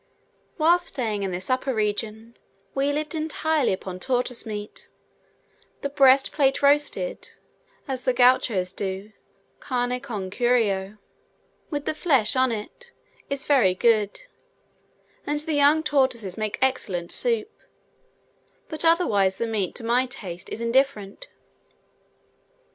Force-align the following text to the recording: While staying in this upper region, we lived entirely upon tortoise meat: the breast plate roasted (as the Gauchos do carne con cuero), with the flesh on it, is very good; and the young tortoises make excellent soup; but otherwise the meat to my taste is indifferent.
While 0.57 0.79
staying 0.79 1.21
in 1.21 1.29
this 1.29 1.47
upper 1.47 1.75
region, 1.75 2.35
we 2.73 2.91
lived 2.91 3.13
entirely 3.13 3.71
upon 3.71 3.99
tortoise 3.99 4.47
meat: 4.47 4.89
the 5.81 5.89
breast 5.89 6.31
plate 6.31 6.63
roasted 6.63 7.29
(as 7.87 8.01
the 8.01 8.11
Gauchos 8.11 8.73
do 8.73 9.11
carne 9.59 9.99
con 9.99 10.31
cuero), 10.31 10.97
with 11.69 11.85
the 11.85 11.93
flesh 11.93 12.35
on 12.35 12.51
it, 12.51 12.91
is 13.29 13.45
very 13.45 13.75
good; 13.75 14.21
and 15.27 15.41
the 15.41 15.53
young 15.53 15.83
tortoises 15.83 16.35
make 16.35 16.57
excellent 16.63 17.11
soup; 17.11 17.51
but 18.69 18.83
otherwise 18.83 19.37
the 19.37 19.45
meat 19.45 19.75
to 19.75 19.83
my 19.83 20.07
taste 20.07 20.49
is 20.49 20.61
indifferent. 20.61 21.27